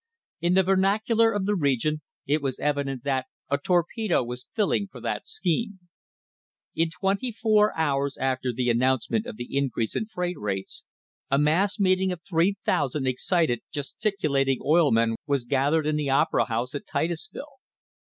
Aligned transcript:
In 0.39 0.55
the 0.55 0.63
vernacular 0.63 1.31
of 1.31 1.45
the 1.45 1.53
region, 1.53 2.01
it 2.25 2.41
was 2.41 2.57
evident 2.57 3.03
that 3.03 3.27
"a 3.51 3.59
torpedo 3.59 4.23
was 4.23 4.47
filling 4.55 4.87
for 4.87 4.99
that 4.99 5.27
scheme." 5.27 5.77
In 6.73 6.89
twenty 6.89 7.31
four 7.31 7.71
hours 7.77 8.17
after 8.17 8.51
the 8.51 8.71
announcement 8.71 9.27
of 9.27 9.35
the 9.35 9.55
increase 9.55 9.95
in 9.95 10.07
freight 10.07 10.39
rates 10.39 10.85
a 11.29 11.37
mass 11.37 11.77
meeting 11.79 12.11
of 12.11 12.21
3,000 12.27 13.05
excited, 13.05 13.61
gesticulat 13.71 14.47
ing 14.47 14.59
oil 14.65 14.89
men 14.91 15.13
was 15.27 15.45
gathered 15.45 15.85
in 15.85 15.97
the 15.97 16.09
opera 16.09 16.45
house 16.45 16.73
at 16.73 16.87
Titusville. 16.87 17.57